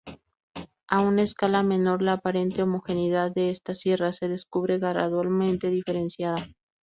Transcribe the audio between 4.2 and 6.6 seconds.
descubre gradualmente diferenciada.